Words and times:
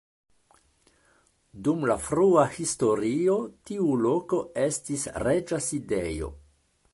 Dum 1.67 1.83
la 1.91 1.97
frua 2.05 2.45
historio 2.55 3.35
tiu 3.71 3.91
loko 4.07 4.41
estis 4.65 5.05
reĝa 5.27 5.61
sidejo. 5.69 6.33